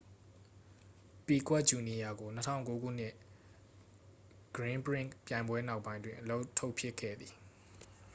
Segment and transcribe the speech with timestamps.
[1.25, 3.13] ပီကွက်ဂျူနီယာကို 2009 ခုနှစ်
[4.55, 7.33] ဂရင်းပရင့်ခ် ပြိုင်ပွဲနောက်ပိုင်းတွင် အလုပ်ထုတ်ပစ်ခဲ့သည်